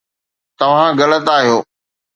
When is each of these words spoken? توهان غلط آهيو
توهان 0.59 0.91
غلط 0.99 1.25
آهيو 1.37 1.57